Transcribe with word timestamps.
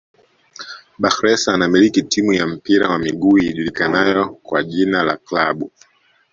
Bakhresa 0.99 1.53
anamiliki 1.53 2.03
timu 2.03 2.33
ya 2.33 2.47
mpira 2.47 2.89
wa 2.89 2.99
miguu 2.99 3.37
ijulikanayo 3.37 4.29
kwa 4.29 4.63
jina 4.63 5.03
la 5.03 5.17
klabu 5.17 5.71